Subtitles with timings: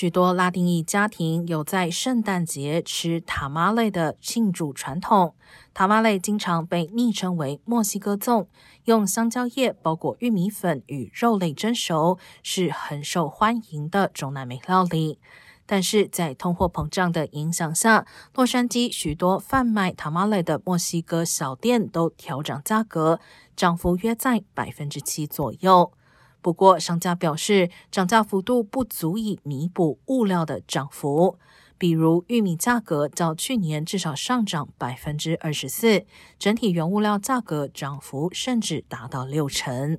[0.00, 5.34] 许多拉丁裔家庭有在圣诞节吃塔玛类的庆祝传统。
[5.74, 8.46] 塔玛类经常被昵称为墨西哥粽，
[8.86, 15.18] 用香蕉叶包裹玉米粉与肉类蒸熟，是很受欢迎的中南美料理。
[15.66, 23.20] 但是在通货膨胀的影响下，洛杉矶许多贩卖塔玛类的墨西哥小店都调涨价格，
[23.54, 25.92] 涨幅约在百分之七左右。
[26.42, 31.38] 不过，商家表示，涨价幅度不足以弥补物料的涨幅。
[31.76, 36.04] 比如，玉米价格较去年至少上涨百分之二十四，
[36.38, 39.98] 整体原物料价格涨幅甚至达到六成。